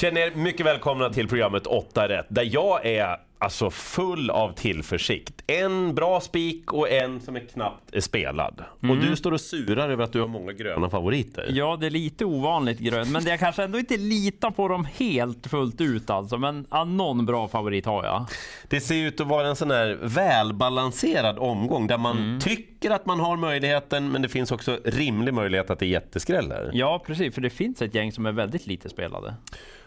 Känner 0.00 0.20
er 0.20 0.30
mycket 0.34 0.66
välkomna 0.66 1.10
till 1.10 1.28
programmet 1.28 1.66
8 1.66 2.08
rätt, 2.08 2.26
där 2.28 2.48
jag 2.52 2.86
är 2.86 3.16
alltså 3.40 3.70
full 3.70 4.30
av 4.30 4.52
tillförsikt. 4.52 5.42
En 5.46 5.94
bra 5.94 6.20
spik 6.20 6.72
och 6.72 6.90
en 6.90 7.20
som 7.20 7.36
är 7.36 7.40
knappt 7.40 7.94
är 7.94 8.00
spelad. 8.00 8.64
Och 8.88 8.96
du 8.96 9.16
står 9.16 9.32
och 9.32 9.40
surar 9.40 9.88
över 9.88 10.04
att 10.04 10.12
du 10.12 10.20
har 10.20 10.28
många 10.28 10.52
gröna 10.52 10.90
favoriter. 10.90 11.46
Ja, 11.50 11.76
det 11.80 11.86
är 11.86 11.90
lite 11.90 12.24
ovanligt 12.24 12.78
grönt, 12.78 13.10
men 13.10 13.24
jag 13.24 13.38
kanske 13.38 13.62
ändå 13.62 13.78
inte 13.78 13.96
litar 13.96 14.50
på 14.50 14.68
dem 14.68 14.86
helt 14.98 15.46
fullt 15.46 15.80
ut 15.80 16.10
alltså. 16.10 16.38
Men 16.38 16.66
ja, 16.70 16.84
någon 16.84 17.26
bra 17.26 17.48
favorit 17.48 17.86
har 17.86 18.04
jag. 18.04 18.26
Det 18.68 18.80
ser 18.80 18.94
ut 18.94 19.20
att 19.20 19.26
vara 19.26 19.48
en 19.48 19.56
sån 19.56 19.70
här 19.70 19.98
välbalanserad 20.02 21.38
omgång 21.38 21.86
där 21.86 21.98
man 21.98 22.40
tycker 22.40 22.90
att 22.90 23.06
man 23.06 23.20
har 23.20 23.36
möjligheten 23.36 24.12
men 24.12 24.22
det 24.22 24.28
finns 24.28 24.52
också 24.52 24.78
rimlig 24.84 25.34
möjlighet 25.34 25.70
att 25.70 25.78
det 25.78 25.86
är 25.86 25.90
jätteskräller. 25.90 26.70
Ja, 26.72 27.02
precis, 27.06 27.34
för 27.34 27.40
det 27.40 27.50
finns 27.50 27.82
ett 27.82 27.94
gäng 27.94 28.12
som 28.12 28.26
är 28.26 28.32
väldigt 28.32 28.66
lite 28.66 28.88
spelade. 28.88 29.34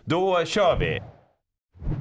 Då 0.05 0.45
kör 0.45 0.77
vi! 0.79 1.01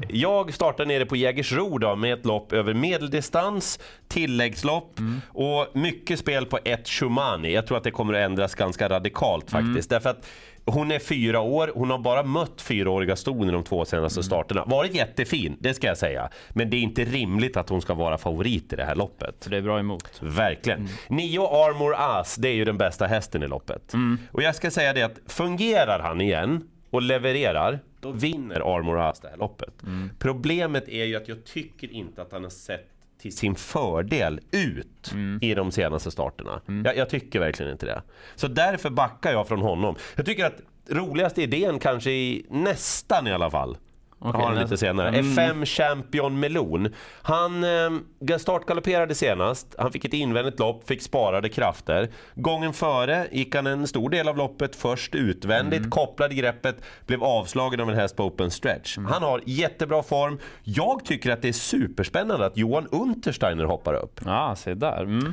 Jag 0.09 0.55
startar 0.55 0.87
nere 0.87 1.07
på 1.07 1.17
Jägersro 1.17 1.79
då 1.79 1.97
med 1.97 2.13
ett 2.13 2.27
lopp 2.27 2.53
över 2.53 2.75
medeldistans, 2.75 3.81
tilläggslopp 4.09 4.95
och 5.29 5.67
mycket 5.73 6.19
spel 6.19 6.47
på 6.47 6.59
ett 6.65 6.89
Shumani. 6.89 7.55
Jag 7.55 7.67
tror 7.67 7.79
att 7.79 7.85
det 7.85 7.91
kommer 7.91 8.15
att 8.15 8.27
ändras 8.27 8.55
ganska 8.55 8.89
radikalt 8.89 9.51
faktiskt. 9.51 9.91
Därför 9.91 10.11
att 10.11 10.27
hon 10.65 10.93
är 10.93 10.99
fyra 10.99 11.41
år, 11.41 11.73
hon 11.75 11.91
har 11.91 11.99
bara 11.99 12.23
mött 12.23 12.63
fyraåriga 12.63 13.17
ston 13.17 13.49
i 13.49 13.53
de 13.53 13.65
två 13.65 13.85
senaste 13.85 14.23
starterna. 14.23 14.65
Varit 14.65 14.95
jättefin, 14.95 15.57
det 15.61 15.75
ska 15.75 15.87
jag 15.87 15.99
säga. 15.99 16.29
Men 16.51 16.71
det 16.71 16.77
är 16.77 16.81
inte 16.81 17.05
rimligt 17.05 17.57
att 17.57 17.69
hon 17.69 17.83
ska 17.83 17.95
vara 17.95 18.19
favorit 18.19 18.73
i 18.73 18.77
det 18.77 18.85
här 18.85 18.95
loppet. 18.95 19.37
Så 19.41 19.51
det 19.51 19.57
är 19.57 19.63
bra 19.63 19.79
emot. 19.79 20.21
Verkligen. 20.21 20.89
Nio 21.09 21.41
Armor 21.41 21.95
As, 21.99 22.37
det 22.37 22.49
är 22.49 22.55
ju 22.55 22.65
den 22.65 22.79
bästa 22.79 23.07
hästen 23.07 23.43
i 23.43 23.49
loppet. 23.49 23.93
Och 24.33 24.43
jag 24.43 24.55
ska 24.55 24.71
säga 24.71 24.93
det 24.93 25.03
att 25.03 25.19
fungerar 25.27 25.99
han 25.99 26.21
igen 26.21 26.69
och 26.91 27.03
levererar, 27.03 27.79
då 28.03 28.13
vinner 28.13 28.77
Armor 28.77 29.01
As 29.01 29.21
det 29.21 29.29
här 29.29 29.37
loppet. 29.37 29.75
Problemet 30.19 30.89
är 30.89 31.05
ju 31.05 31.17
att 31.17 31.29
jag 31.29 31.45
tycker 31.45 31.93
inte 31.93 32.23
att 32.23 32.33
han 32.33 32.43
har 32.43 32.51
sett 32.51 32.89
till 33.19 33.37
sin 33.37 33.55
fördel 33.55 34.41
ut 34.51 35.13
i 35.41 35.55
de 35.55 35.73
senaste 35.73 36.11
starterna. 36.11 36.61
Jag, 36.85 36.97
jag 36.97 37.09
tycker 37.09 37.41
verkligen 37.41 37.73
inte 37.73 37.87
det. 37.87 38.03
Så 38.35 38.49
därför 38.49 38.91
backar 38.91 39.33
jag 39.33 39.49
från 39.49 39.61
honom. 39.61 39.97
Jag 40.17 40.27
tycker 40.27 40.45
att 40.45 40.61
roligaste 40.89 41.43
idén 41.43 41.79
kanske 41.79 42.11
i 42.11 42.47
nästan 42.51 43.27
i 43.27 43.33
alla 43.33 43.51
fall 43.51 43.77
Okej, 44.25 44.41
har 44.41 44.49
han 44.53 44.63
lite 44.63 44.77
senare. 44.77 45.19
Är 45.19 45.35
fem 45.37 45.65
Champion 45.67 46.41
Melon. 46.41 46.89
Han 47.23 47.65
eh, 47.65 48.37
startgalopperade 48.39 49.15
senast. 49.15 49.75
Han 49.79 49.93
fick 49.93 50.05
ett 50.05 50.13
invändigt 50.13 50.59
lopp, 50.59 50.89
fick 50.89 51.03
sparade 51.03 51.49
krafter. 51.49 52.11
Gången 52.35 52.73
före 52.73 53.27
gick 53.33 53.55
han 53.55 53.67
en 53.67 53.87
stor 53.87 54.11
del 54.11 54.29
av 54.29 54.37
loppet 54.37 54.77
först 54.77 55.15
utvändigt, 55.15 55.91
kopplade 55.91 56.35
greppet, 56.35 56.77
blev 57.07 57.25
avslagen 57.25 57.81
av 57.81 57.91
en 57.91 57.97
häst 57.97 58.17
på 58.17 58.25
open 58.25 58.51
stretch. 58.51 58.99
Han 58.99 59.23
har 59.23 59.41
jättebra 59.47 60.03
form. 60.03 60.39
Jag 60.63 61.05
tycker 61.05 61.31
att 61.31 61.43
det 61.43 61.49
är 61.49 61.53
superspännande 61.53 62.47
att 62.47 62.57
Johan 62.57 62.87
Untersteiner 62.87 63.65
hoppar 63.65 63.95
upp. 63.95 64.21
Ja, 64.25 64.57
se 64.57 64.75
där. 64.75 65.03
Mm. 65.03 65.33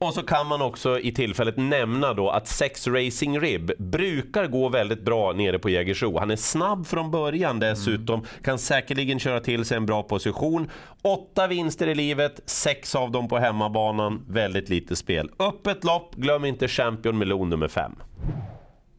Och 0.00 0.14
så 0.14 0.22
kan 0.22 0.46
man 0.46 0.62
också 0.62 1.00
i 1.00 1.12
tillfället 1.12 1.56
nämna 1.56 2.14
då 2.14 2.30
att 2.30 2.48
Sex 2.48 2.86
Racing 2.86 3.40
Rib 3.40 3.72
brukar 3.78 4.46
gå 4.46 4.68
väldigt 4.68 5.02
bra 5.02 5.32
nere 5.32 5.58
på 5.58 5.70
Jägersro. 5.70 6.18
Han 6.18 6.30
är 6.30 6.36
snabb 6.36 6.86
från 6.86 7.10
början 7.10 7.58
dessutom, 7.58 8.24
kan 8.44 8.58
säkerligen 8.58 9.18
köra 9.18 9.40
till 9.40 9.64
sig 9.64 9.76
en 9.76 9.86
bra 9.86 10.02
position. 10.02 10.70
Åtta 11.02 11.46
vinster 11.46 11.86
i 11.86 11.94
livet, 11.94 12.40
sex 12.44 12.94
av 12.94 13.10
dem 13.10 13.28
på 13.28 13.38
hemmabanan, 13.38 14.24
väldigt 14.28 14.68
lite 14.68 14.96
spel. 14.96 15.30
Öppet 15.38 15.84
lopp, 15.84 16.14
glöm 16.14 16.44
inte 16.44 16.68
Champion 16.68 17.18
Melon 17.18 17.50
nummer 17.50 17.68
fem. 17.68 17.92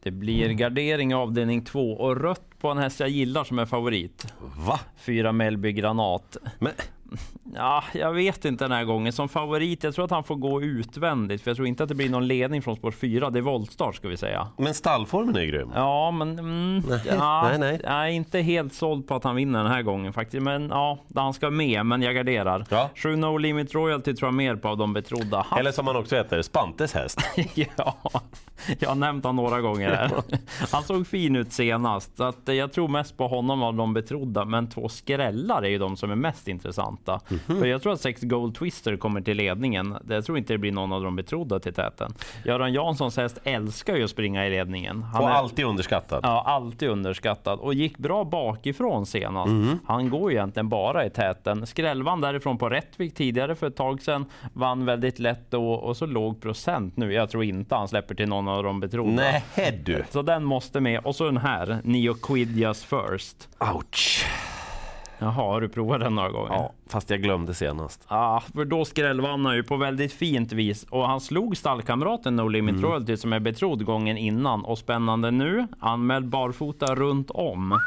Det 0.02 0.10
blir 0.10 0.48
gardering 0.48 1.14
avdelning 1.14 1.64
två 1.64 1.92
och 1.92 2.20
rött 2.20 2.58
på 2.60 2.68
en 2.68 2.78
häst 2.78 3.00
jag 3.00 3.08
gillar 3.08 3.44
som 3.44 3.58
är 3.58 3.66
favorit. 3.66 4.34
Va? 4.66 4.80
Fyra 4.96 5.32
Mellby 5.32 5.72
Granat. 5.72 6.36
Men, 6.58 6.72
Ja, 7.54 7.84
jag 7.92 8.12
vet 8.12 8.44
inte 8.44 8.64
den 8.64 8.72
här 8.72 8.84
gången. 8.84 9.12
Som 9.12 9.28
favorit, 9.28 9.84
jag 9.84 9.94
tror 9.94 10.04
att 10.04 10.10
han 10.10 10.24
får 10.24 10.36
gå 10.36 10.62
utvändigt. 10.62 11.42
För 11.42 11.50
jag 11.50 11.56
tror 11.56 11.68
inte 11.68 11.82
att 11.82 11.88
det 11.88 11.94
blir 11.94 12.10
någon 12.10 12.26
ledning 12.26 12.62
från 12.62 12.76
spår 12.76 12.90
4. 12.90 13.30
Det 13.30 13.38
är 13.38 13.42
voltstart 13.42 13.94
ska 13.96 14.08
vi 14.08 14.16
säga. 14.16 14.48
men 14.56 14.74
stallformen 14.74 15.36
är 15.36 15.44
grym. 15.44 15.70
Ja, 15.74 16.10
men 16.10 16.38
mm, 16.38 16.82
ja, 17.06 17.48
nej, 17.48 17.58
nej. 17.58 17.80
Jag 17.84 17.92
är 17.92 18.06
inte 18.06 18.38
helt 18.38 18.74
såld 18.74 19.08
på 19.08 19.14
att 19.14 19.24
han 19.24 19.36
vinner 19.36 19.62
den 19.62 19.72
här 19.72 19.82
gången 19.82 20.12
faktiskt. 20.12 20.42
Men 20.42 20.68
ja, 20.68 20.98
han 21.14 21.34
ska 21.34 21.50
med, 21.50 21.86
men 21.86 22.02
jag 22.02 22.14
garderar. 22.14 22.66
Ja. 22.68 22.90
7 22.94 23.16
No 23.16 23.38
Limit 23.38 23.74
Royalty 23.74 24.14
tror 24.14 24.26
jag 24.26 24.34
mer 24.34 24.56
på 24.56 24.68
av 24.68 24.76
de 24.76 24.92
betrodda. 24.92 25.46
Eller 25.58 25.72
som 25.72 25.86
han 25.86 25.96
också 25.96 26.16
heter, 26.16 26.42
Spantes 26.42 26.94
häst. 26.94 27.20
ja, 27.76 27.96
jag 28.78 28.88
har 28.88 28.96
nämnt 28.96 29.24
honom 29.24 29.44
några 29.44 29.60
gånger 29.60 29.90
här. 29.90 30.10
Han 30.72 30.82
såg 30.82 31.06
fin 31.06 31.36
ut 31.36 31.52
senast, 31.52 32.16
så 32.16 32.24
att 32.24 32.38
jag 32.44 32.72
tror 32.72 32.88
mest 32.88 33.16
på 33.16 33.28
honom 33.28 33.62
av 33.62 33.74
de 33.74 33.94
betrodda. 33.94 34.44
Men 34.44 34.68
två 34.70 34.88
skrällar 34.88 35.62
är 35.62 35.68
ju 35.68 35.78
de 35.78 35.96
som 35.96 36.10
är 36.10 36.14
mest 36.16 36.48
intressanta. 36.48 37.20
Mhm. 37.28 37.58
För 37.60 37.66
jag 37.66 37.82
tror 37.82 37.92
att 37.92 38.00
sex 38.00 38.22
Gold 38.22 38.54
Twister 38.54 38.96
kommer 38.96 39.20
till 39.20 39.36
ledningen. 39.36 39.96
Jag 40.08 40.24
tror 40.24 40.38
inte 40.38 40.54
det 40.54 40.58
blir 40.58 40.72
någon 40.72 40.92
av 40.92 41.02
de 41.02 41.16
betrodda 41.16 41.60
till 41.60 41.74
täten. 41.74 42.14
Göran 42.44 42.72
Janssons 42.72 43.16
häst 43.16 43.38
älskar 43.44 43.96
ju 43.96 44.04
att 44.04 44.10
springa 44.10 44.46
i 44.46 44.50
ledningen. 44.50 45.02
Han 45.02 45.22
Och 45.24 45.30
är- 45.30 45.34
alltid 45.34 45.64
underskattad. 45.64 46.20
Ja, 46.22 46.42
alltid 46.46 46.88
underskattad 46.88 47.58
och 47.58 47.74
gick 47.74 47.98
bra 47.98 48.24
bakifrån 48.24 49.06
senast. 49.06 49.52
Han 49.86 50.10
går 50.10 50.30
ju 50.30 50.36
egentligen 50.36 50.68
bara 50.68 51.06
i 51.06 51.10
täten. 51.10 51.66
Skrällvann 51.66 52.20
därifrån 52.20 52.58
på 52.58 52.68
Rättvik 52.68 53.14
tidigare 53.14 53.54
för 53.54 53.66
ett 53.66 53.76
tag 53.76 54.02
sedan. 54.02 54.24
Vann 54.52 54.84
väldigt 54.84 55.18
lätt 55.18 55.50
då 55.50 55.72
och 55.72 55.96
så 55.96 56.06
låg 56.06 56.40
procent 56.40 56.96
nu. 56.96 57.12
Jag 57.12 57.30
tror 57.30 57.44
inte 57.44 57.74
han 57.74 57.88
släpper 57.88 58.14
till 58.14 58.28
någon 58.28 58.48
av 58.52 58.62
de 58.62 58.80
betrodda. 58.80 59.10
Nej 59.12 59.82
du. 59.84 60.04
Så 60.10 60.22
den 60.22 60.44
måste 60.44 60.80
med. 60.80 61.00
Och 61.04 61.16
så 61.16 61.24
den 61.24 61.36
här, 61.36 61.80
Neo 61.84 62.14
Quidjas 62.14 62.84
First. 62.84 63.48
Ouch. 63.74 64.26
Jaha, 65.22 65.32
har 65.32 65.60
du 65.60 65.68
provat 65.68 66.00
den 66.00 66.14
några 66.14 66.30
gånger? 66.30 66.52
Ja, 66.52 66.72
fast 66.88 67.10
jag 67.10 67.22
glömde 67.22 67.54
senast. 67.54 68.06
Ja, 68.08 68.42
för 68.54 68.64
då 68.64 68.84
skrällvann 68.84 69.44
han 69.46 69.56
ju 69.56 69.62
på 69.62 69.76
väldigt 69.76 70.12
fint 70.12 70.52
vis 70.52 70.86
och 70.90 71.08
han 71.08 71.20
slog 71.20 71.56
stallkamraten 71.56 72.36
No 72.36 72.48
Limit 72.48 72.82
Royalty 72.82 73.16
som 73.16 73.32
är 73.32 73.40
betrodd 73.40 73.84
gången 73.84 74.16
innan 74.16 74.64
och 74.64 74.78
spännande 74.78 75.30
nu, 75.30 75.66
anmäld 75.80 76.28
barfota 76.28 76.94
runt 76.94 77.30
om. 77.30 77.80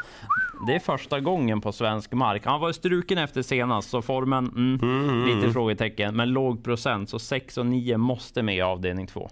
Det 0.66 0.74
är 0.74 0.78
första 0.78 1.20
gången 1.20 1.60
på 1.60 1.72
svensk 1.72 2.12
mark. 2.12 2.46
Han 2.46 2.60
var 2.60 2.72
struken 2.72 3.18
efter 3.18 3.42
senast 3.42 3.90
så 3.90 4.02
formen, 4.02 4.78
mm, 4.82 5.24
lite 5.26 5.52
frågetecken, 5.52 6.16
men 6.16 6.28
låg 6.28 6.64
procent 6.64 7.10
så 7.10 7.18
6 7.18 7.58
och 7.58 7.66
9 7.66 7.96
måste 7.96 8.42
med 8.42 8.56
i 8.56 8.60
avdelning 8.60 9.06
2. 9.06 9.28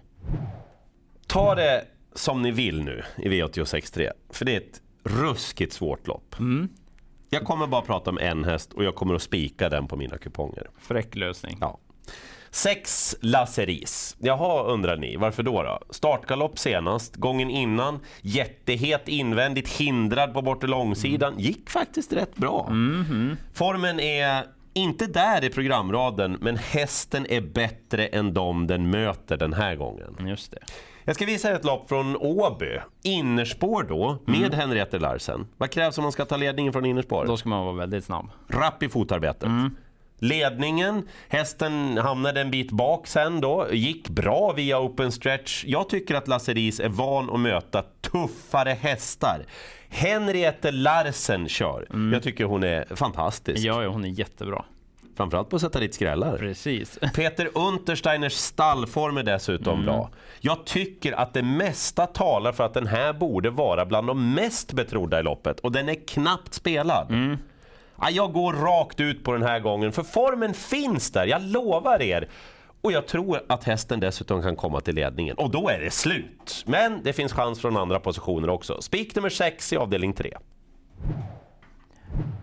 Ta 1.35 1.55
det 1.55 1.85
som 2.13 2.41
ni 2.41 2.51
vill 2.51 2.83
nu 2.83 3.03
i 3.17 3.29
V86.3, 3.29 4.11
för 4.29 4.45
det 4.45 4.53
är 4.53 4.57
ett 4.57 4.81
ruskigt 5.03 5.73
svårt 5.73 6.07
lopp. 6.07 6.35
Jag 7.29 7.43
kommer 7.43 7.67
bara 7.67 7.81
prata 7.81 8.09
om 8.09 8.17
en 8.17 8.43
häst 8.43 8.73
och 8.73 8.83
jag 8.83 8.95
kommer 8.95 9.15
att 9.15 9.21
spika 9.21 9.69
den 9.69 9.87
på 9.87 9.97
mina 9.97 10.17
kuponger. 10.17 10.67
Fräck 10.77 11.15
lösning. 11.15 11.57
Ja. 11.61 11.79
Sex 12.49 13.15
Lasseris. 13.21 14.15
Jaha, 14.19 14.63
undrar 14.63 14.97
ni. 14.97 15.15
Varför 15.15 15.43
då? 15.43 15.63
då? 15.63 15.79
Startgalopp 15.89 16.59
senast, 16.59 17.15
gången 17.15 17.49
innan, 17.49 17.99
jättehet 18.21 19.07
invändigt, 19.07 19.69
hindrad 19.69 20.33
på 20.33 20.41
bortre 20.41 20.67
långsidan. 20.67 21.39
Gick 21.39 21.69
faktiskt 21.69 22.13
rätt 22.13 22.35
bra. 22.35 22.65
Formen 23.53 23.99
är 23.99 24.45
inte 24.73 25.07
där 25.07 25.43
i 25.43 25.49
programraden, 25.49 26.37
men 26.41 26.57
hästen 26.57 27.25
är 27.29 27.41
bättre 27.41 28.07
än 28.07 28.33
de 28.33 28.67
den 28.67 28.89
möter 28.89 29.37
den 29.37 29.53
här 29.53 29.75
gången. 29.75 30.27
Just 30.27 30.51
det. 30.51 30.59
Jag 31.07 31.15
ska 31.15 31.25
visa 31.25 31.49
er 31.49 31.53
ett 31.53 31.63
lopp 31.63 31.89
från 31.89 32.17
Åby. 32.17 32.79
Innerspår 33.03 33.83
då, 33.83 34.17
med 34.25 34.53
Henriette 34.53 34.99
Larsen. 34.99 35.47
Vad 35.57 35.71
krävs 35.71 35.97
om 35.97 36.03
man 36.03 36.11
ska 36.11 36.25
ta 36.25 36.37
ledningen 36.37 36.73
från 36.73 36.85
innerspår? 36.85 37.25
Då 37.25 37.37
ska 37.37 37.49
man 37.49 37.65
vara 37.65 37.75
väldigt 37.75 38.05
snabb. 38.05 38.29
Rapp 38.47 38.83
i 38.83 38.89
fotarbetet. 38.89 39.49
Ledningen, 40.19 41.07
hästen 41.29 41.97
hamnade 41.97 42.41
en 42.41 42.51
bit 42.51 42.71
bak 42.71 43.07
sen 43.07 43.41
då, 43.41 43.67
gick 43.71 44.09
bra 44.09 44.53
via 44.53 44.79
open 44.79 45.11
stretch. 45.11 45.63
Jag 45.67 45.89
tycker 45.89 46.15
att 46.15 46.27
Lasse 46.27 46.53
Ries 46.53 46.79
är 46.79 46.89
van 46.89 47.29
att 47.29 47.39
möta 47.39 47.83
tuffare 48.01 48.69
hästar. 48.81 49.45
Henriette 49.89 50.71
Larsen 50.71 51.47
kör. 51.49 51.87
Jag 52.13 52.23
tycker 52.23 52.45
hon 52.45 52.63
är 52.63 52.95
fantastisk. 52.95 53.65
Ja, 53.65 53.83
ja, 53.83 53.89
hon 53.89 54.05
är 54.05 54.09
jättebra. 54.09 54.65
Framförallt 55.15 55.49
på 55.49 55.55
att 55.55 55.61
sätta 55.61 55.79
dit 55.79 55.93
skrällar. 55.93 56.37
Precis. 56.37 56.99
Peter 57.15 57.49
Untersteiners 57.53 58.33
stallform 58.33 59.17
är 59.17 59.23
dessutom 59.23 59.85
bra. 59.85 60.09
Jag 60.39 60.65
tycker 60.65 61.13
att 61.13 61.33
det 61.33 61.43
mesta 61.43 62.05
talar 62.05 62.51
för 62.51 62.63
att 62.63 62.73
den 62.73 62.87
här 62.87 63.13
borde 63.13 63.49
vara 63.49 63.85
bland 63.85 64.07
de 64.07 64.33
mest 64.33 64.73
betrodda 64.73 65.19
i 65.19 65.23
loppet 65.23 65.59
och 65.59 65.71
den 65.71 65.89
är 65.89 66.07
knappt 66.07 66.53
spelad. 66.53 67.07
Ja, 68.01 68.09
jag 68.09 68.33
går 68.33 68.53
rakt 68.53 68.99
ut 68.99 69.23
på 69.23 69.31
den 69.33 69.43
här 69.43 69.59
gången 69.59 69.91
för 69.91 70.03
formen 70.03 70.53
finns 70.53 71.11
där, 71.11 71.25
jag 71.27 71.41
lovar 71.41 72.01
er. 72.01 72.29
Och 72.81 72.91
jag 72.91 73.07
tror 73.07 73.41
att 73.49 73.63
hästen 73.63 73.99
dessutom 73.99 74.41
kan 74.41 74.55
komma 74.55 74.81
till 74.81 74.95
ledningen 74.95 75.37
och 75.37 75.51
då 75.51 75.69
är 75.69 75.79
det 75.79 75.91
slut. 75.91 76.63
Men 76.67 77.03
det 77.03 77.13
finns 77.13 77.33
chans 77.33 77.61
från 77.61 77.77
andra 77.77 77.99
positioner 77.99 78.49
också. 78.49 78.81
Spik 78.81 79.15
nummer 79.15 79.29
6 79.29 79.73
i 79.73 79.77
avdelning 79.77 80.13
3. 80.13 80.37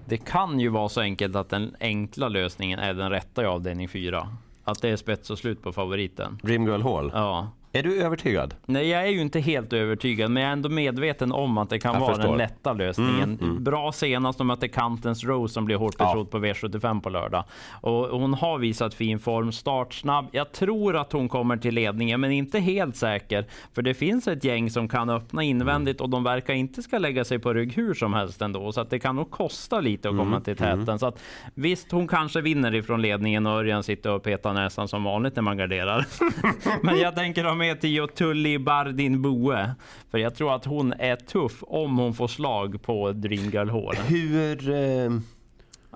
Det 0.06 0.16
kan 0.16 0.60
ju 0.60 0.68
vara 0.68 0.88
så 0.88 1.00
enkelt 1.00 1.36
att 1.36 1.48
den 1.48 1.76
enkla 1.80 2.28
lösningen 2.28 2.78
är 2.78 2.94
den 2.94 3.10
rätta 3.10 3.42
i 3.42 3.46
avdelning 3.46 3.88
4. 3.88 4.28
Att 4.64 4.82
det 4.82 4.88
är 4.88 4.96
spets 4.96 5.30
och 5.30 5.38
slut 5.38 5.62
på 5.62 5.72
favoriten. 5.72 6.38
Dream 6.42 6.66
Girl 6.66 6.82
Hall. 6.82 7.10
Ja, 7.14 7.50
Är 7.74 7.82
du 7.82 8.02
övertygad? 8.02 8.54
Nej, 8.66 8.88
jag 8.88 9.02
är 9.02 9.06
ju 9.10 9.20
inte 9.20 9.40
helt 9.40 9.72
övertygad, 9.72 10.30
men 10.30 10.42
jag 10.42 10.48
är 10.48 10.52
ändå 10.52 10.68
medveten 10.68 11.32
om 11.32 11.58
att 11.58 11.70
det 11.70 11.78
kan 11.78 11.92
Jag 11.92 12.00
vara 12.00 12.14
förstår. 12.14 12.28
den 12.28 12.38
lätta 12.38 12.72
lösningen. 12.72 13.56
Bra 13.64 13.92
senast 13.92 14.38
de 14.38 14.46
mötte 14.46 14.68
Kantens 14.68 15.24
Rose 15.24 15.54
som 15.54 15.64
blir 15.64 15.76
hårt 15.76 15.94
Ja. 15.98 16.04
betrodd 16.06 16.30
på 16.30 16.38
V75 16.38 17.00
på 17.00 17.10
lördag. 17.10 17.44
Och 17.80 18.20
hon 18.20 18.34
har 18.34 18.58
visat 18.58 18.94
fin 18.94 19.18
form, 19.18 19.52
startsnabb. 19.52 20.26
Jag 20.32 20.52
tror 20.52 20.96
att 20.96 21.12
hon 21.12 21.28
kommer 21.28 21.56
till 21.56 21.74
ledningen, 21.74 22.20
men 22.20 22.32
inte 22.32 22.58
helt 22.58 22.96
säker. 22.96 23.46
För 23.74 23.82
det 23.82 23.94
finns 23.94 24.28
ett 24.28 24.44
gäng 24.44 24.70
som 24.70 24.88
kan 24.88 25.10
öppna 25.10 25.42
invändigt 25.42 26.00
och 26.00 26.08
de 26.10 26.24
verkar 26.24 26.54
inte 26.54 26.82
ska 26.82 26.98
lägga 26.98 27.24
sig 27.24 27.38
på 27.38 27.52
rygg 27.54 27.72
hur 27.74 27.94
som 27.94 28.14
helst 28.14 28.42
ändå. 28.42 28.72
Så 28.72 28.80
att 28.80 28.90
det 28.90 28.98
kan 28.98 29.16
nog 29.16 29.30
kosta 29.30 29.80
lite 29.80 30.08
att 30.08 30.16
komma 30.18 30.40
till 30.40 30.56
täten. 30.56 30.98
Så 30.98 31.06
att 31.06 31.18
visst, 31.54 31.92
hon 31.92 32.08
kanske 32.08 32.40
vinner 32.40 32.74
ifrån 32.74 33.02
ledningen 33.02 33.46
och 33.46 33.52
Örjan 33.52 33.82
sitter 33.82 34.10
och 34.10 34.22
petar 34.22 34.52
näsan 34.52 34.88
som 34.88 35.04
vanligt 35.04 35.36
när 35.36 35.42
man 35.42 35.56
garderar. 35.56 36.06
Men 36.82 36.98
jag 36.98 37.14
tänker 37.14 37.44
ha 37.44 37.54
med 37.62 37.80
Tio 37.80 38.06
Tulli 38.06 38.58
Bardin 38.58 39.22
Boe. 39.22 39.74
För 40.10 40.18
jag 40.18 40.34
tror 40.34 40.54
att 40.54 40.64
hon 40.64 40.92
är 40.92 41.16
tuff 41.16 41.62
om 41.62 41.98
hon 41.98 42.14
får 42.14 42.28
slag 42.28 42.82
på 42.82 43.12
Dreamgirl 43.12 43.70
Hall. 43.70 43.96
Hur... 43.96 44.70
Eh, 44.70 45.10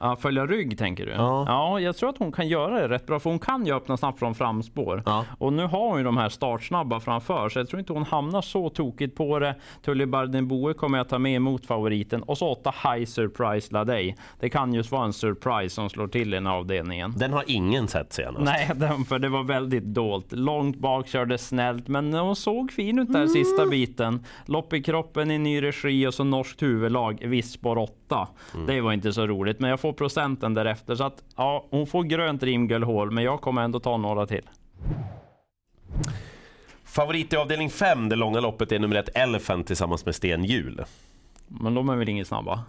Ja, 0.00 0.16
följa 0.16 0.46
rygg 0.46 0.78
tänker 0.78 1.06
du? 1.06 1.12
Ja. 1.12 1.44
ja, 1.48 1.81
jag 1.81 1.96
tror 1.96 2.08
att 2.08 2.19
hon 2.19 2.32
kan 2.32 2.48
göra 2.48 2.81
det 2.81 2.88
rätt 2.88 3.06
bra. 3.06 3.20
För 3.20 3.31
hon 3.31 3.38
kan 3.38 3.66
ju 3.66 3.75
öppna 3.75 3.96
snabbt 3.96 4.19
från 4.19 4.34
framspår. 4.34 5.02
Ja. 5.06 5.25
Och 5.38 5.52
nu 5.52 5.62
har 5.62 5.88
hon 5.88 5.98
ju 5.98 6.04
de 6.04 6.16
här 6.16 6.28
startsnabba 6.28 7.00
framför. 7.00 7.48
Så 7.48 7.58
jag 7.58 7.69
tror 7.69 7.81
inte 7.81 7.93
hon 7.93 8.02
hamnar 8.02 8.43
så 8.43 8.69
tokigt 8.69 9.16
på 9.16 9.38
det. 9.38 9.54
Tully 9.84 10.06
Boe 10.43 10.75
kommer 10.75 10.98
jag 10.98 11.08
ta 11.08 11.19
med 11.19 11.34
emot 11.34 11.66
favoriten. 11.66 12.22
Och 12.22 12.38
så 12.38 12.52
åtta 12.52 12.75
High 12.84 13.06
Surprise 13.06 13.72
Ladej. 13.72 14.16
Det 14.40 14.50
kan 14.50 14.75
just 14.75 14.93
vara 14.93 15.04
en 15.04 15.12
surprise 15.12 15.75
som 15.75 15.88
slår 15.88 16.08
till 16.08 16.34
i 16.34 16.37
den 16.37 16.46
avdelningen. 16.46 17.14
den 17.16 17.32
har 17.32 17.44
ingen 17.46 17.88
sett 17.88 18.12
senast. 18.12 18.44
Nej, 18.44 18.70
den, 18.75 19.04
för 19.04 19.19
det 19.19 19.28
var 19.28 19.43
väldigt 19.43 19.84
dolt. 19.84 20.32
Långt 20.32 20.78
bak, 20.78 21.08
körde 21.08 21.38
snällt, 21.38 21.88
men 21.88 22.14
hon 22.14 22.37
såg 22.37 22.72
fin 22.72 22.98
ut 22.98 23.12
där 23.12 23.26
sista 23.26 23.66
biten. 23.66 24.25
Lopp 24.46 24.72
i 24.72 24.82
kroppen 24.82 25.31
i 25.31 25.38
ny 25.38 25.62
regi 25.62 26.06
och 26.06 26.14
så 26.14 26.25
norskt 26.25 26.62
huvudlag, 26.62 27.22
Vispor 27.26 27.78
8. 27.78 28.28
Det 28.66 28.81
var 28.81 28.93
inte 28.93 29.12
så 29.12 29.26
roligt, 29.26 29.60
men 29.60 29.70
jag 29.70 29.81
får 29.86 29.92
procenten 29.92 30.54
därefter. 30.54 30.94
Så 30.94 31.04
att, 31.04 31.24
ja, 31.36 31.66
hon 31.70 31.86
får 31.86 32.02
grönt 32.02 32.42
rimgölhål, 32.42 33.10
men 33.10 33.24
jag 33.24 33.40
kommer 33.40 33.62
ändå 33.62 33.80
ta 33.80 33.96
några 33.96 34.26
till. 34.26 34.48
Favorit 36.84 37.32
i 37.32 37.36
avdelning 37.36 37.70
5, 37.70 38.08
det 38.08 38.16
långa 38.16 38.40
loppet, 38.40 38.72
är 38.72 38.78
nummer 38.78 38.96
ett 38.96 39.16
Elephant 39.16 39.66
tillsammans 39.66 40.04
med 40.06 40.14
Sten 40.14 40.44
Hjul. 40.44 40.84
Men 41.48 41.74
de 41.74 41.88
är 41.88 41.96
väl 41.96 42.08
inget 42.08 42.26
snabba? 42.26 42.64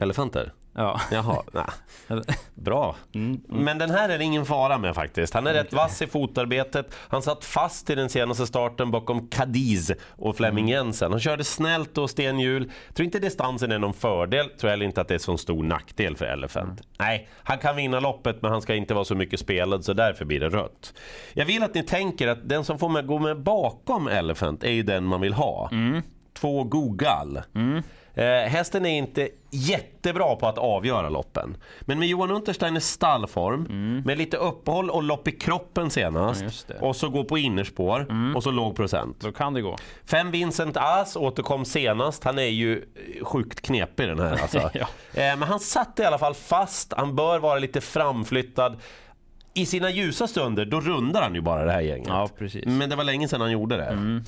Elefanter? 0.00 0.52
Ja. 0.74 1.00
Jaha. 1.12 1.42
Eller- 2.08 2.24
Bra. 2.54 2.96
Mm, 3.14 3.40
Men 3.48 3.78
den 3.78 3.90
här 3.90 4.08
är 4.08 4.18
det 4.18 4.24
ingen 4.24 4.46
fara 4.46 4.78
med 4.78 4.94
faktiskt. 4.94 5.34
Han 5.34 5.46
är 5.46 5.54
rätt 5.54 5.72
vass 5.72 6.02
i 6.02 6.06
fotarbetet. 6.06 6.94
Han 7.08 7.22
satt 7.22 7.44
fast 7.44 7.90
i 7.90 7.94
den 7.94 8.08
senaste 8.08 8.46
starten 8.46 8.90
bakom 8.90 9.28
Cadiz 9.28 9.90
och 10.08 10.36
Flemming 10.36 10.64
Mm. 10.64 10.68
Jensen. 10.86 11.10
Han 11.10 11.20
körde 11.20 11.44
snällt 11.44 11.98
och 11.98 12.10
stenhjul. 12.10 12.70
Tror 12.94 13.04
inte 13.04 13.18
distansen 13.18 13.72
är 13.72 13.78
någon 13.78 13.94
fördel. 13.94 14.48
Tror 14.48 14.70
heller 14.70 14.84
inte 14.86 15.00
att 15.00 15.08
det 15.08 15.14
är 15.14 15.18
så 15.18 15.36
stor 15.38 15.62
nackdel 15.62 16.16
för 16.16 16.24
Elephant. 16.26 16.66
Mm. 16.70 16.84
Nej, 16.98 17.28
han 17.42 17.58
kan 17.58 17.76
vinna 17.76 18.00
loppet 18.00 18.42
men 18.42 18.50
han 18.50 18.62
ska 18.62 18.74
inte 18.74 18.94
vara 18.94 19.04
så 19.04 19.14
mycket 19.14 19.40
spelad 19.40 19.84
så 19.84 19.92
därför 19.92 20.24
blir 20.24 20.40
det 20.40 20.48
rött. 20.48 20.94
Jag 21.32 21.44
vill 21.46 21.62
att 21.62 21.74
ni 21.74 21.82
tänker 21.82 22.28
att 22.28 22.48
den 22.48 22.64
som 22.64 22.78
får 22.78 22.88
med, 22.88 23.06
gå 23.06 23.18
med 23.18 23.42
bakom 23.42 24.08
Elephant 24.08 24.64
är 24.64 24.70
ju 24.72 24.82
den 24.82 25.04
man 25.04 25.20
vill 25.20 25.32
ha. 25.32 25.70
Mm. 26.42 26.52
Två 26.52 26.64
Gogal. 26.64 27.40
Eh, 28.14 28.24
hästen 28.50 28.86
är 28.86 28.98
inte 28.98 29.28
jättebra 29.50 30.36
på 30.36 30.46
att 30.46 30.58
avgöra 30.58 31.08
loppen. 31.08 31.56
Men 31.80 31.98
med 31.98 32.08
Johan 32.08 32.30
Untersteiners 32.30 32.82
stallform, 32.82 33.62
med 34.06 34.18
lite 34.18 34.36
uppehåll 34.36 34.90
och 34.90 35.02
lopp 35.02 35.28
i 35.28 35.32
kroppen 35.32 35.90
senast 35.90 36.42
Ja, 36.80 36.86
och 36.86 36.96
så 36.96 37.08
gå 37.08 37.24
på 37.24 37.38
innerspår 37.38 38.06
och 38.36 38.42
så 38.42 38.50
låg 38.50 38.76
procent. 38.76 39.16
Då 39.20 39.32
kan 39.32 39.54
det 39.54 39.60
gå. 39.62 39.76
Fem 40.04 40.30
Vincent 40.30 40.76
As 40.76 41.16
återkom 41.16 41.64
senast. 41.64 42.24
Han 42.24 42.38
är 42.38 42.42
ju 42.42 42.84
sjukt 43.22 43.60
knepig 43.60 44.08
den 44.08 44.18
här 44.20 44.38
alltså. 44.42 44.58
Ja. 44.74 44.86
eh, 45.14 45.36
men 45.36 45.42
han 45.42 45.60
satt 45.60 46.00
i 46.00 46.04
alla 46.04 46.18
fall 46.18 46.34
fast. 46.34 46.92
Han 46.96 47.16
bör 47.16 47.38
vara 47.38 47.58
lite 47.58 47.80
framflyttad. 47.80 48.76
I 49.54 49.66
sina 49.66 49.90
ljusa 49.90 50.26
stunder, 50.26 50.64
då 50.64 50.80
rundar 50.80 51.22
han 51.22 51.34
ju 51.34 51.40
bara 51.40 51.64
det 51.64 51.72
här 51.72 51.80
gänget. 51.80 52.08
Ja. 52.08 52.28
Men 52.78 52.90
det 52.90 52.96
var 52.96 53.04
länge 53.04 53.28
sedan 53.28 53.40
han 53.40 53.50
gjorde 53.50 53.76
det. 53.76 54.22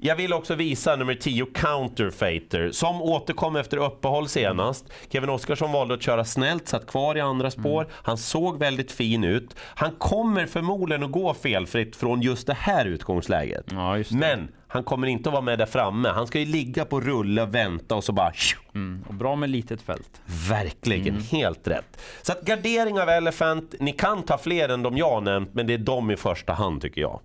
Jag 0.00 0.16
vill 0.16 0.32
också 0.32 0.54
visa 0.54 0.96
nummer 0.96 1.14
10 1.14 1.46
Counterfeiter 1.46 2.70
som 2.70 3.02
återkom 3.02 3.56
efter 3.56 3.76
uppehåll 3.76 4.28
senast. 4.28 4.92
Kevin 5.08 5.30
Oskarsson 5.30 5.72
valde 5.72 5.94
att 5.94 6.02
köra 6.02 6.24
snällt, 6.24 6.68
satt 6.68 6.86
kvar 6.86 7.16
i 7.16 7.20
andra 7.20 7.50
spår. 7.50 7.86
Han 7.92 8.18
såg 8.18 8.58
väldigt 8.58 8.92
fin 8.92 9.24
ut. 9.24 9.56
Han 9.60 9.90
kommer 9.90 10.46
förmodligen 10.46 11.04
att 11.04 11.12
gå 11.12 11.34
felfritt 11.34 11.96
från 11.96 12.22
just 12.22 12.46
det 12.46 12.54
här 12.54 12.84
utgångsläget. 12.84 13.64
Ja, 13.70 13.96
det. 13.96 14.14
Men 14.14 14.48
han 14.68 14.84
kommer 14.84 15.06
inte 15.06 15.28
att 15.28 15.32
vara 15.32 15.42
med 15.42 15.58
där 15.58 15.66
framme. 15.66 16.08
Han 16.08 16.26
ska 16.26 16.38
ju 16.38 16.46
ligga 16.46 16.84
på 16.84 17.00
rulle, 17.00 17.44
vänta 17.46 17.94
och 17.94 18.04
så 18.04 18.12
bara... 18.12 18.32
Mm. 18.74 19.04
Och 19.08 19.14
bra 19.14 19.36
med 19.36 19.50
litet 19.50 19.82
fält. 19.82 20.20
Verkligen, 20.48 21.20
helt 21.20 21.68
rätt. 21.68 22.00
Så 22.22 22.32
att 22.32 22.42
gardering 22.42 23.00
av 23.00 23.08
Elephant, 23.08 23.74
ni 23.80 23.92
kan 23.92 24.22
ta 24.22 24.38
fler 24.38 24.68
än 24.68 24.82
de 24.82 24.96
jag 24.96 25.22
nämnt, 25.22 25.54
men 25.54 25.66
det 25.66 25.74
är 25.74 25.78
de 25.78 26.10
i 26.10 26.16
första 26.16 26.52
hand 26.52 26.82
tycker 26.82 27.00
jag. 27.00 27.20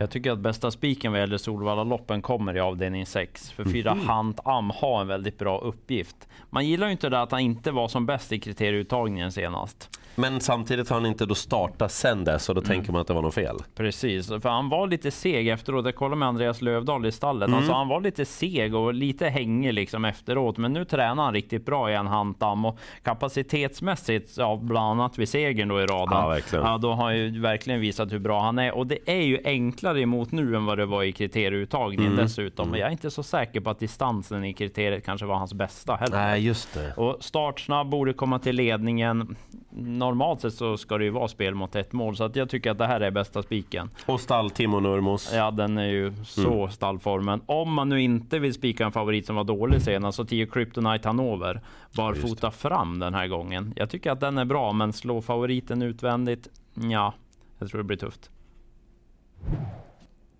Jag 0.00 0.10
tycker 0.10 0.32
att 0.32 0.38
bästa 0.38 0.70
spiken 0.70 1.12
vad 1.12 1.20
gäller 1.20 1.38
Solvalla-loppen 1.38 2.22
kommer 2.22 2.56
i 2.56 2.60
avdelning 2.60 3.06
6. 3.06 3.50
För 3.50 3.64
fyra 3.64 3.94
Mhm. 3.94 4.08
Hant 4.08 4.40
Am 4.44 4.70
har 4.74 5.00
en 5.00 5.06
väldigt 5.06 5.38
bra 5.38 5.58
uppgift. 5.58 6.16
Man 6.50 6.66
gillar 6.66 6.86
ju 6.86 6.92
inte 6.92 7.08
det 7.08 7.22
att 7.22 7.30
han 7.30 7.40
inte 7.40 7.70
var 7.70 7.88
som 7.88 8.06
bäst 8.06 8.32
i 8.32 8.40
kriterieuttagningen 8.40 9.32
senast. 9.32 9.98
Men 10.16 10.40
samtidigt 10.40 10.88
har 10.88 10.96
han 10.96 11.06
inte 11.06 11.26
då 11.26 11.34
startat 11.34 11.92
sen 11.92 12.24
dess 12.24 12.48
och 12.48 12.54
då 12.54 12.60
tänker 12.60 12.92
man 12.92 13.00
att 13.00 13.06
det 13.06 13.14
var 13.14 13.22
något 13.22 13.34
fel. 13.34 13.56
Precis, 13.74 14.28
för 14.28 14.48
han 14.48 14.68
var 14.68 14.86
lite 14.86 15.10
seg 15.10 15.48
efteråt. 15.48 15.84
Jag 15.84 15.94
kollade 15.94 16.16
med 16.16 16.28
Andreas 16.28 16.62
Lövdahl 16.62 17.06
i 17.06 17.12
stallet. 17.12 17.50
Han 17.50 17.66
sa 17.66 17.76
han 17.76 17.88
var 17.88 18.00
lite 18.00 18.24
seg 18.24 18.74
och 18.74 18.94
lite 18.94 19.28
hängig 19.28 19.74
liksom 19.74 20.04
efteråt. 20.04 20.56
Men 20.56 20.72
nu 20.72 20.84
tränar 20.84 21.24
han 21.24 21.32
riktigt 21.34 21.66
bra 21.66 21.90
igen, 21.90 22.06
Hantam. 22.06 22.64
Och 22.64 22.78
kapacitetsmässigt, 23.02 24.36
ja, 24.36 24.56
bland 24.62 24.86
annat 25.00 25.18
vid 25.18 25.28
segern 25.28 25.68
då 25.68 25.80
i 25.80 25.86
raden. 25.86 26.18
Ja, 26.18 26.28
verkligen. 26.28 26.64
Ja, 26.64 26.78
då 26.78 26.92
har 26.92 27.04
han 27.04 27.16
ju 27.16 27.40
verkligen 27.40 27.80
visat 27.80 28.12
hur 28.12 28.18
bra 28.18 28.40
han 28.42 28.58
är. 28.58 28.74
Och 28.74 28.86
det 28.86 28.98
är 29.06 29.22
ju 29.22 29.38
enklare 29.74 30.00
emot 30.00 30.32
nu 30.32 30.56
än 30.56 30.64
vad 30.66 30.78
det 30.78 30.86
var 30.86 31.02
i 31.02 31.12
kriterieuttagningen 31.12 32.12
Mm. 32.12 32.24
dessutom. 32.24 32.70
Men 32.70 32.80
jag 32.80 32.86
är 32.86 32.92
inte 32.92 33.10
så 33.10 33.22
säker 33.22 33.60
på 33.60 33.70
att 33.70 33.78
distansen 33.78 34.44
i 34.44 34.54
kriteriet 34.54 35.04
kanske 35.04 35.26
var 35.26 35.34
hans 35.34 35.54
bästa 35.54 35.94
heller. 35.94 36.16
Nej, 36.16 36.46
just 36.46 36.74
det. 36.74 36.92
Och 36.96 37.16
startsnabb 37.24 37.88
borde 37.88 38.12
komma 38.12 38.38
till 38.38 38.56
ledningen. 38.56 39.36
Normalt 39.76 40.40
sett 40.40 40.54
så 40.54 40.76
ska 40.76 40.98
det 40.98 41.04
ju 41.04 41.10
vara 41.10 41.28
spel 41.28 41.54
mot 41.54 41.76
ett 41.76 41.92
mål, 41.92 42.16
så 42.16 42.24
att 42.24 42.36
jag 42.36 42.48
tycker 42.50 42.70
att 42.70 42.78
det 42.78 42.86
här 42.86 43.00
är 43.00 43.10
bästa 43.10 43.42
spiken. 43.42 43.90
Och 44.06 44.20
stall 44.20 44.50
Timo 44.50 44.80
Nurmos. 44.80 45.32
Ja, 45.34 45.50
den 45.50 45.78
är 45.78 45.86
ju 45.88 46.12
så 46.24 46.54
Mm. 46.54 46.70
stallformen. 46.70 47.40
Om 47.46 47.72
man 47.72 47.88
nu 47.88 48.02
inte 48.02 48.38
vill 48.38 48.54
spika 48.54 48.84
en 48.84 48.92
favorit 48.92 49.26
som 49.26 49.36
var 49.36 49.44
dålig 49.44 49.82
senast, 49.82 50.16
så 50.16 50.24
10 50.24 50.46
Kryptonite 50.46 51.08
Hanover 51.08 51.60
barfota 51.96 52.50
fram 52.50 52.98
den 52.98 53.14
här 53.14 53.26
gången. 53.26 53.72
Jag 53.76 53.90
tycker 53.90 54.10
att 54.10 54.20
den 54.20 54.38
är 54.38 54.44
bra, 54.44 54.72
men 54.72 54.92
slå 54.92 55.22
favoriten 55.22 55.82
utvändigt, 55.82 56.48
ja, 56.74 57.14
jag 57.58 57.68
tror 57.70 57.78
det 57.78 57.84
blir 57.84 57.96
tufft. 57.96 58.30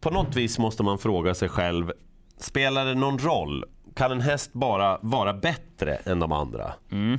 På 0.01 0.11
något 0.11 0.37
vis 0.37 0.59
måste 0.59 0.83
man 0.83 0.99
fråga 0.99 1.35
sig 1.35 1.49
själv, 1.49 1.93
spelar 2.37 2.85
det 2.85 2.95
någon 2.95 3.19
roll? 3.19 3.65
Kan 3.95 4.13
en 4.13 4.21
häst 4.21 4.53
bara 4.53 4.99
vara 5.03 5.35
bättre 5.35 5.95
än 5.95 6.19
de 6.19 6.33
andra? 6.33 6.73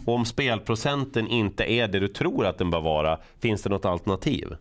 Och 0.05 0.13
om 0.13 0.25
spelprocenten 0.25 1.27
inte 1.27 1.71
är 1.71 1.87
det 1.87 1.99
du 1.99 2.07
tror 2.07 2.45
att 2.45 2.57
den 2.57 2.69
bör 2.71 2.81
vara, 2.81 3.19
finns 3.39 3.63
det 3.63 3.69
något 3.69 3.85
alternativ? 3.85 4.55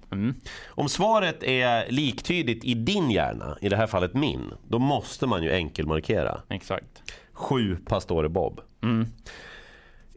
Om 0.67 0.89
svaret 0.89 1.43
är 1.43 1.93
liktydigt 1.93 2.65
i 2.65 2.75
din 2.75 3.11
hjärna, 3.11 3.59
i 3.61 3.69
det 3.69 3.77
här 3.77 3.87
fallet 3.87 4.15
min, 4.15 4.53
då 4.69 4.79
måste 4.79 5.27
man 5.27 5.43
ju 5.43 5.53
enkelmarkera. 5.53 6.41
Exakt. 6.49 7.03
Sju 7.33 7.77
Pastore 7.87 8.29
Bob. 8.29 8.61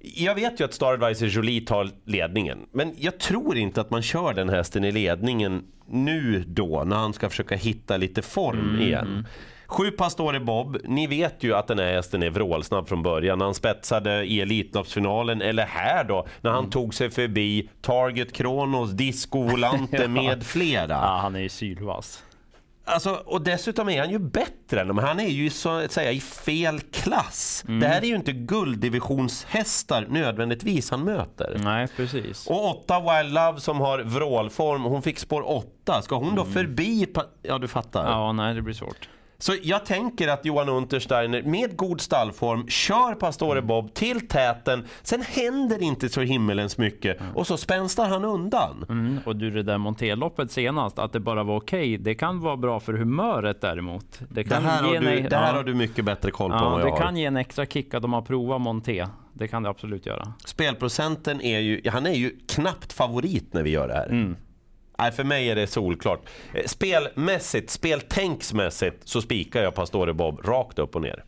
Jag 0.01 0.36
vet 0.36 0.60
ju 0.60 0.66
att 0.66 0.74
Star 0.74 0.94
Advisor 0.94 1.27
Jolie 1.27 1.62
tar 1.62 1.89
ledningen, 2.06 2.66
men 2.72 2.94
jag 2.98 3.20
tror 3.20 3.58
inte 3.58 3.82
att 3.82 3.92
man 3.92 4.01
kör 4.01 4.34
den 4.34 4.50
hästen 4.50 4.84
i 4.84 4.92
ledningen 4.92 5.63
nu 5.88 6.44
då, 6.48 6.84
när 6.84 6.96
han 6.96 7.13
ska 7.13 7.30
försöka 7.30 7.56
hitta 7.56 7.98
lite 7.98 8.22
form 8.22 8.80
igen. 8.82 9.27
Sju 9.68 9.92
Pastore 9.92 10.39
Bob, 10.39 10.77
ni 10.84 11.08
vet 11.08 11.44
ju 11.44 11.54
att 11.54 11.68
den 11.68 11.80
här 11.80 11.94
hästen 11.94 12.24
är 12.24 12.30
vrålsnabb 12.30 12.88
från 12.88 13.04
början. 13.04 13.42
Han 13.42 13.54
spetsade 13.54 14.24
i 14.25 14.42
Elitloppsfinalen, 14.42 15.42
eller 15.42 15.66
här 15.66 16.04
då, 16.04 16.27
när 16.42 16.51
han 16.51 16.70
tog 16.70 16.94
sig 16.94 17.10
förbi 17.10 17.70
Target 17.82 18.34
Kronos, 18.34 18.92
Disco 18.92 19.42
Volante 19.44 20.08
med 20.08 20.44
flera. 20.44 20.94
Ja, 20.94 21.20
han 21.22 21.36
är 21.36 21.39
ju 21.39 21.50
sylvass. 21.50 22.24
Alltså, 22.89 23.22
och 23.25 23.41
dessutom 23.41 23.89
är 23.89 24.00
han 24.00 24.10
ju 24.10 24.20
bättre 24.20 24.82
än 24.82 24.88
dem. 24.88 24.98
Han 24.98 25.20
är 25.20 25.27
ju 25.27 25.50
så 25.50 25.70
att 25.70 25.91
säga 25.91 26.12
i 26.12 26.20
fel 26.20 26.79
klass. 26.79 27.63
Det 27.67 27.88
här 27.88 28.01
är 28.01 28.06
ju 28.06 28.15
inte 28.15 28.32
gulddivisionshästar 28.32 30.06
nödvändigtvis 30.10 30.91
han 30.91 31.03
möter. 31.03 31.60
Nej, 31.63 31.88
precis. 31.96 32.48
Och 32.48 32.70
åtta 32.70 33.00
Wild 33.00 33.34
Love 33.34 33.60
som 33.60 33.79
har 33.82 34.00
vrålform, 34.00 34.84
hon 34.84 35.01
fick 35.01 35.20
spår 35.20 35.50
åtta. 35.51 36.01
Ska 36.01 36.15
hon 36.15 36.36
då 36.36 36.46
förbi... 36.46 37.06
Pa- 37.06 37.25
ja, 37.41 37.58
du 37.58 37.67
fattar. 37.67 38.06
Ja, 38.12 38.32
nej, 38.32 38.53
det 38.56 38.62
blir 38.62 38.74
svårt. 38.74 39.10
Så 39.39 39.56
jag 39.63 39.86
tänker 39.86 40.27
att 40.27 40.46
Johan 40.46 40.70
Untersteiner 40.70 41.41
med 41.44 41.77
god 41.77 42.01
stallform 42.01 42.67
kör 42.67 43.15
Pastore 43.15 43.62
Bob 43.62 43.94
till 43.94 44.27
täten. 44.27 44.86
Sen 45.01 45.22
händer 45.22 45.84
inte 45.84 46.10
så 46.10 46.22
himmelens 46.22 46.77
mycket 46.77 47.17
och 47.36 47.48
så 47.48 47.58
spänstar 47.58 48.10
han 48.10 48.25
undan. 48.25 48.86
Mm, 48.89 49.20
och 49.25 49.36
du, 49.36 49.51
det 49.51 49.63
där 49.63 49.77
Monteloppet 49.77 50.51
senast, 50.51 51.00
att 51.00 51.13
det 51.13 51.20
bara 51.20 51.44
var 51.44 51.56
okej, 51.56 51.98
det 51.98 52.15
kan 52.15 52.39
vara 52.39 52.58
bra 52.58 52.79
för 52.79 52.94
humöret 52.94 53.62
däremot. 53.62 54.20
Det 54.29 54.44
kan 54.44 54.63
här, 54.65 54.84
har 54.84 54.94
ge 54.94 55.00
du, 55.00 55.17
en- 55.20 55.29
det 55.29 55.36
här 55.38 55.48
ja. 55.51 55.58
har 55.58 55.63
du 55.63 55.74
mycket 55.74 56.06
bättre 56.06 56.32
koll 56.32 56.51
på 56.51 56.58
än 56.58 56.63
vad 56.63 56.79
det 56.79 56.86
jag 56.86 56.91
har. 56.91 56.98
kan 57.01 57.17
ge 57.17 57.25
en 57.25 57.38
extra 57.38 57.65
kick 57.65 57.94
att 57.94 58.01
de 58.01 58.13
har 58.13 58.22
provat 58.22 58.62
Monté. 58.62 59.08
Det 59.34 59.48
kan 59.48 59.63
det 59.63 59.70
absolut 59.70 60.06
göra. 60.06 60.34
Spelprocenten 60.46 61.41
är 61.41 61.60
ju, 61.60 61.82
han 61.89 62.06
är 62.06 62.13
ju 62.13 62.32
knappt 62.48 62.94
favorit 62.94 63.53
när 63.53 63.63
vi 63.63 63.70
gör 63.70 63.88
det 63.88 63.94
här. 63.94 64.08
Mm. 64.08 64.36
Nej, 64.98 65.12
för 65.12 65.24
mig 65.24 65.50
är 65.50 65.56
det 65.56 65.68
solklart. 65.68 66.22
Eh, 66.54 66.63
Spelmässigt, 66.66 67.70
speltänksmässigt 67.70 69.08
så 69.08 69.22
spikar 69.22 69.63
jag 69.63 69.75
Pastore 69.75 70.13
Bob 70.13 70.46
rakt 70.46 70.80
upp 70.80 70.96
och 70.96 71.01
ner. 71.01 71.24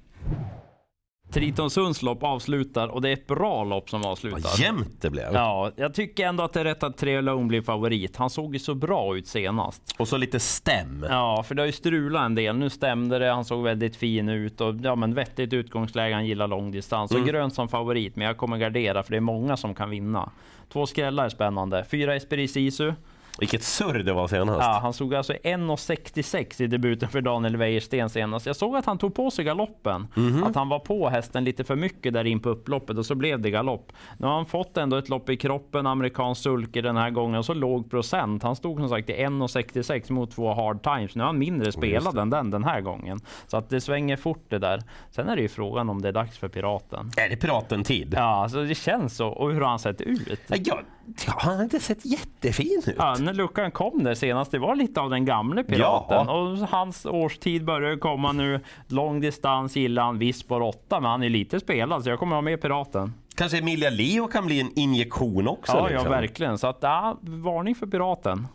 Tritonsunds 1.31 2.01
lopp 2.01 2.23
avslutar 2.23 2.88
och 2.88 3.01
det 3.01 3.09
är 3.09 3.13
ett 3.13 3.27
bra 3.27 3.63
lopp 3.63 3.89
som 3.89 4.05
avslutar. 4.05 4.39
Vad 4.39 4.59
jämnt 4.59 5.01
det 5.01 5.09
blev. 5.09 5.33
Ja, 5.33 5.71
jag 5.75 5.93
tycker 5.93 6.25
ändå 6.27 6.43
att 6.43 6.53
det 6.53 6.59
är 6.59 6.63
rätt 6.63 6.83
att 6.83 6.97
Tre 6.97 7.21
Lone 7.21 7.47
blir 7.47 7.61
favorit. 7.61 8.15
Han 8.15 8.29
såg 8.29 8.53
ju 8.53 8.59
så 8.59 8.75
bra 8.75 9.17
ut 9.17 9.27
senast. 9.27 9.95
Och 9.99 10.07
så 10.07 10.17
lite 10.17 10.39
stäm. 10.39 11.05
Ja, 11.09 11.43
för 11.43 11.55
det 11.55 11.61
har 11.61 11.65
ju 11.67 11.71
strulat 11.71 12.25
en 12.25 12.35
del. 12.35 12.55
Nu 12.57 12.69
stämde 12.69 13.19
det, 13.19 13.31
han 13.31 13.45
såg 13.45 13.63
väldigt 13.63 13.95
fin 13.95 14.29
ut 14.29 14.61
och 14.61 14.75
ja, 14.83 14.95
men 14.95 15.13
vettigt 15.13 15.53
utgångsläge. 15.53 16.13
Han 16.13 16.25
gillar 16.25 16.47
långdistans 16.47 17.11
och 17.11 17.25
grön 17.25 17.51
som 17.51 17.67
favorit, 17.67 18.15
men 18.15 18.27
jag 18.27 18.38
kommer 18.38 18.57
gardera 18.57 19.03
för 19.03 19.11
det 19.11 19.17
är 19.17 19.21
många 19.21 19.57
som 19.57 19.75
kan 19.75 19.89
vinna. 19.89 20.31
Två 20.73 20.85
skrällar 20.85 21.25
är 21.25 21.29
spännande. 21.29 21.85
Fyra 21.91 22.15
Esperi 22.15 22.47
Sisu. 22.47 22.93
Vilket 23.39 23.63
surr 23.63 24.03
det 24.03 24.13
var 24.13 24.27
senast. 24.27 24.60
Ja, 24.62 24.79
han 24.81 24.93
såg 24.93 25.15
alltså 25.15 25.34
1,66 25.34 26.62
i 26.62 26.67
debuten 26.67 27.10
för 27.10 27.22
Daniel 27.22 27.58
Wäjersten 27.58 28.10
senast. 28.10 28.46
Jag 28.46 28.55
såg 28.55 28.75
att 28.75 28.86
han 28.86 28.98
tog 28.98 29.15
på 29.15 29.31
sig 29.31 29.46
galoppen. 29.46 30.08
Att 30.46 30.55
han 30.55 30.69
var 30.69 30.79
på 30.79 31.10
hästen 31.10 31.43
lite 31.43 31.63
för 31.63 31.75
mycket 31.75 32.13
där 32.13 32.25
in 32.25 32.39
på 32.39 32.50
upploppet 32.50 32.98
och 32.98 33.05
så 33.05 33.15
blev 33.15 33.41
det 33.41 33.51
galopp. 33.51 33.91
Nu 34.17 34.27
har 34.27 34.34
han 34.34 34.46
fått 34.46 34.77
ändå 34.77 34.98
ett 34.98 35.10
lopp 35.10 35.29
i 35.29 35.38
kroppen, 35.38 35.88
amerikansk 35.88 36.41
sulke 36.41 36.81
den 36.81 36.98
här 36.98 37.10
gången 37.10 37.39
och 37.39 37.46
så 37.46 37.53
låg 37.53 37.91
procent. 37.91 38.43
Han 38.43 38.55
stod 38.55 38.79
som 38.79 38.89
sagt 38.89 39.10
i 39.10 39.13
1,66 39.13 40.12
mot 40.12 40.31
två 40.31 40.53
hard 40.53 40.84
times. 40.84 41.15
Nu 41.15 41.24
är 41.24 41.27
han 41.27 41.39
mindre 41.39 41.72
spelad 41.72 42.17
än 42.17 42.29
den 42.29 42.51
den 42.51 42.63
här 42.63 42.81
gången. 42.81 43.19
Så 43.48 43.58
att 43.58 43.69
det 43.69 43.81
svänger 43.81 44.17
fort 44.17 44.46
det 44.50 44.60
där. 44.60 44.84
Sen 45.12 45.29
är 45.29 45.36
det 45.36 45.41
ju 45.41 45.48
frågan 45.48 45.89
om 45.89 46.01
det 46.01 46.08
är 46.08 46.13
dags 46.13 46.38
för 46.38 46.48
Piraten. 46.48 47.12
Är 47.17 47.29
det 47.29 47.36
Piraten-tid? 47.36 48.13
Ja, 48.17 48.43
alltså 48.43 48.63
det 48.63 48.75
känns 48.75 49.15
så. 49.15 49.27
Och 49.27 49.53
hur 49.53 49.62
har 49.62 49.69
han 49.69 49.79
sett 49.79 50.01
ut? 50.01 50.39
Ja, 50.48 50.81
han 51.27 51.55
har 51.55 51.63
inte 51.63 51.79
sett 51.79 52.05
jättefin 52.05 52.84
ut. 52.88 52.96
Ja, 52.98 53.15
när 53.29 53.33
luckan 53.33 53.71
kom 53.71 54.03
där 54.03 54.13
senast, 54.13 54.51
det 54.51 54.59
var 54.59 54.75
lite 54.75 55.01
av 55.01 55.09
den 55.09 55.25
gamle 55.25 55.63
piraten. 55.63 56.25
Ja. 56.27 56.33
Och 56.33 56.57
hans 56.57 57.05
årstid 57.05 57.65
börjar 57.65 57.98
komma 57.98 58.31
nu. 58.31 58.59
Lång 58.88 59.21
distans 59.21 59.75
gillar 59.75 60.03
han, 60.03 60.17
visst 60.19 60.48
på 60.48 60.55
åtta, 60.55 61.00
men 61.00 61.12
han 61.12 61.24
är 61.24 61.29
lite 61.29 61.59
spelad, 61.59 62.03
så 62.03 62.09
jag 62.09 62.19
kommer 62.19 62.36
ha 62.36 62.41
med 62.41 62.62
piraten. 62.62 63.13
Kanske 63.36 63.57
Emilia 63.57 63.89
Leo 63.89 64.27
kan 64.27 64.45
bli 64.45 64.59
en 64.59 64.71
injektion 64.75 65.48
också. 65.48 65.71
Ja, 65.77 65.79
ja, 65.83 65.89
liksom. 65.89 66.09
verkligen. 66.12 66.57
Så 66.57 66.67
att, 66.67 66.77
ja, 66.81 67.17
varning 67.21 67.75
för 67.75 67.88
piraten. 67.88 68.48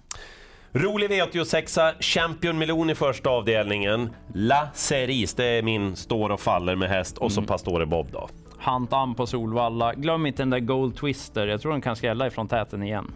Rolig 0.73 1.11
V86, 1.11 2.03
Champion 2.03 2.59
Melon 2.59 2.91
i 2.91 2.95
första 2.95 3.31
avdelningen. 3.31 4.11
La 4.35 4.69
Cerise, 4.75 5.37
det 5.37 5.45
är 5.45 5.63
min 5.63 5.97
står 5.97 6.31
och 6.31 6.41
faller 6.41 6.77
med 6.77 6.89
häst. 6.89 7.19
Och 7.19 7.33
så 7.33 7.41
Mm. 7.41 7.49
Pastore 7.49 7.87
Bob 7.87 8.11
då. 8.13 8.29
Hunt 8.59 8.93
Am 8.93 9.15
på 9.15 9.27
Solvalla. 9.27 9.95
Glöm 9.95 10.27
inte 10.27 10.43
den 10.43 10.51
där 10.51 10.61
Gold 10.61 10.97
Twister. 10.97 11.47
Jag 11.47 11.61
tror 11.61 11.73
den 11.73 11.81
kan 11.81 11.97
skrälla 11.97 12.27
ifrån 12.27 12.49
täten 12.49 12.83
igen. 12.83 13.13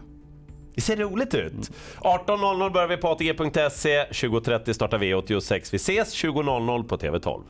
Det 0.79 0.83
ser 0.83 0.95
roligt 0.95 1.35
ut. 1.35 1.71
18.00 2.01 2.71
börjar 2.71 2.87
vi 2.87 2.97
på 2.97 3.07
ATG.se, 3.07 4.05
20.30 4.05 4.73
startar 4.73 4.97
V86. 4.97 5.69
Vi 5.71 5.75
ses 5.75 6.23
20.00 6.23 6.87
på 6.87 6.97
TV12. 6.97 7.41